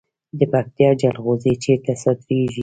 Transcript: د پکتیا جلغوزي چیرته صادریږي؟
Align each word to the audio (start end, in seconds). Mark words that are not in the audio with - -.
د 0.39 0.41
پکتیا 0.53 0.89
جلغوزي 1.01 1.53
چیرته 1.63 1.93
صادریږي؟ 2.03 2.59